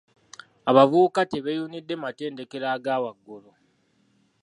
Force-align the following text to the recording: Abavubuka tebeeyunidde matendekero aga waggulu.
Abavubuka 0.69 1.21
tebeeyunidde 1.31 1.95
matendekero 2.03 2.65
aga 2.75 2.95
waggulu. 3.03 3.51